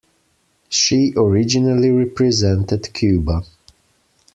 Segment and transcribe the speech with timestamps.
[0.67, 3.43] She originally represented Cuba.